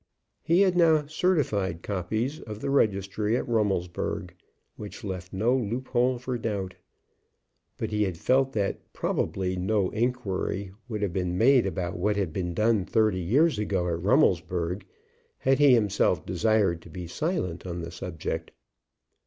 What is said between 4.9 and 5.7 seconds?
left no